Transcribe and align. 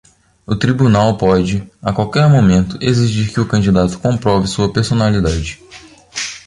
O 0.47 0.55
tribunal 0.55 1.15
pode, 1.15 1.63
a 1.79 1.93
qualquer 1.93 2.27
momento, 2.27 2.75
exigir 2.81 3.31
que 3.31 3.39
o 3.39 3.47
candidato 3.47 3.99
comprove 3.99 4.47
sua 4.47 4.73
personalidade. 4.73 5.61